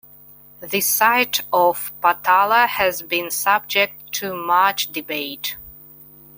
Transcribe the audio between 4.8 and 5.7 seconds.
debate.